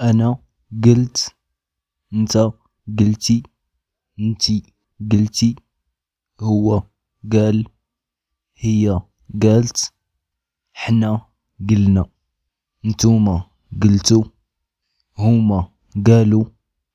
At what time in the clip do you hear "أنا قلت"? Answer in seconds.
0.00-1.36